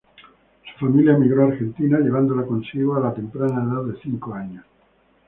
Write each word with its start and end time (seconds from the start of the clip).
Su 0.79 0.85
familia 0.87 1.13
emigró 1.13 1.43
a 1.43 1.49
Argentina, 1.49 1.99
llevándola 1.99 2.43
consigo, 2.47 2.95
a 2.95 2.99
la 3.01 3.13
temprana 3.13 3.63
edad 3.71 3.85
de 3.93 4.01
cinco 4.01 4.33
años. 4.33 4.65